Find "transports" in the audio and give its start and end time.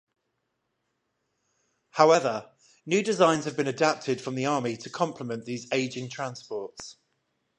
6.09-6.97